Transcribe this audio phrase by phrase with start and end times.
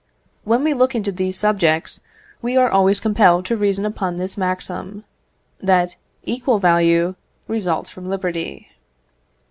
[0.45, 2.01] When we look into these subjects,
[2.41, 5.03] we are always compelled to reason upon this maxim,
[5.61, 7.13] that equal value
[7.47, 8.69] results from liberty.